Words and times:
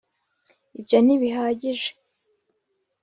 ibyo 0.79 0.97
ntibihagije. 1.05 1.89